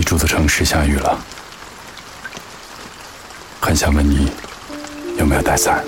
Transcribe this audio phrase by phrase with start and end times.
[0.00, 1.18] 你住的城市下雨了，
[3.60, 4.32] 很想问你
[5.18, 5.84] 有没有带伞，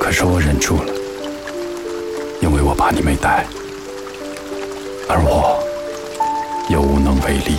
[0.00, 0.92] 可是我忍住了，
[2.40, 3.46] 因为我怕你没带，
[5.08, 5.62] 而我
[6.68, 7.58] 又无能为力，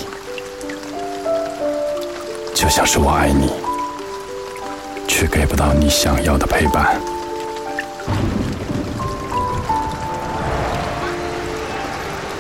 [2.54, 3.50] 就像是我爱你，
[5.08, 7.00] 却给不到你想要的陪伴。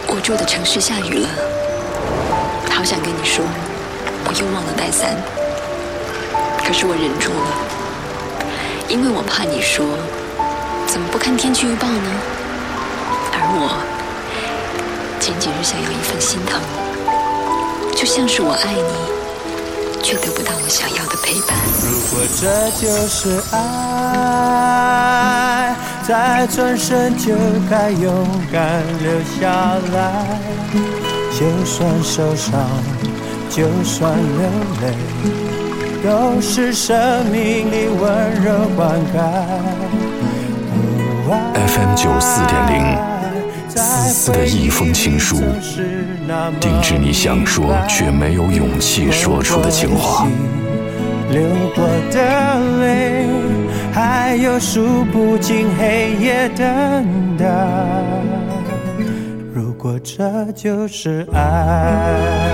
[0.05, 1.29] 我住的城市下雨了，
[2.81, 3.45] 好想跟你说，
[4.25, 5.15] 我又忘了带伞，
[6.65, 7.45] 可是我忍住了，
[8.89, 9.85] 因为我怕你说，
[10.87, 12.09] 怎么不看天气预报呢？
[13.33, 13.77] 而我
[15.19, 16.59] 仅仅是想要一份心疼，
[17.95, 21.55] 就像是我爱你，却得不到我想要的陪伴。
[21.85, 22.49] 如果这
[22.81, 23.59] 就是爱，
[26.11, 27.33] 再转身就
[27.69, 29.47] 该勇敢留下
[29.93, 30.25] 来。
[31.31, 32.59] 就算受伤，
[33.49, 34.49] 就算流
[34.81, 34.93] 泪，
[36.03, 39.15] 都是生命里温柔灌溉。
[41.65, 42.97] FM 九四点零，
[43.73, 45.37] 丝丝的一封情书，
[46.59, 50.27] 定制你想说却没有勇气说出的情话。
[51.29, 51.41] 流
[51.73, 52.19] 过的
[54.51, 57.45] 有数不尽黑夜等待。
[59.53, 62.51] 如果这就是爱。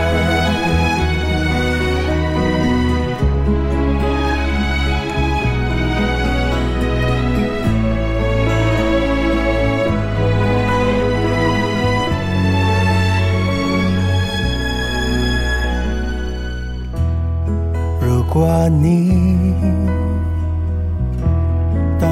[18.00, 19.56] 如果你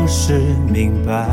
[0.05, 0.39] 当时
[0.71, 1.25] 明白，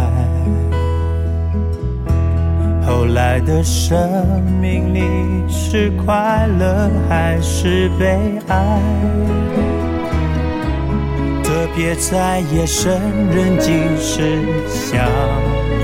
[2.87, 5.03] 后来的生命里
[5.47, 8.17] 是快乐还是悲
[8.49, 8.81] 哀？
[11.45, 12.99] 特别在夜深
[13.29, 15.05] 人静时想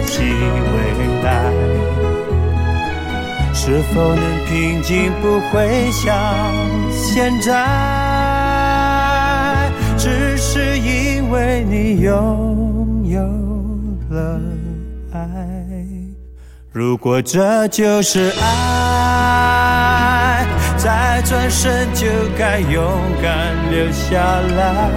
[0.06, 1.52] 起未来，
[3.52, 5.12] 是否能平静？
[5.20, 6.16] 不会想
[6.90, 7.52] 现在。
[9.98, 12.56] 只是因为你有
[14.10, 14.40] 了
[15.12, 15.20] 爱。
[16.72, 20.46] 如果这就是爱，
[20.76, 22.06] 再转身就
[22.38, 22.80] 该勇
[23.22, 24.18] 敢留下
[24.56, 24.90] 来。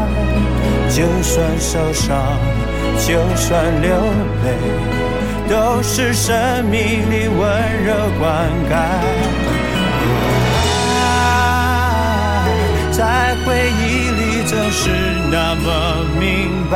[0.89, 2.37] 就算受伤，
[2.97, 3.89] 就算流
[4.43, 4.57] 泪，
[5.49, 7.39] 都是生命里温
[7.85, 8.75] 柔灌溉。
[10.93, 10.95] 爱
[12.91, 14.91] 在回忆里总是
[15.31, 16.75] 那么明白，